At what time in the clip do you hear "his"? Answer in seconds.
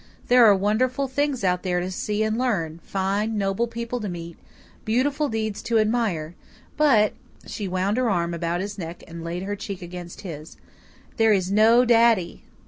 8.61-8.79, 10.21-10.57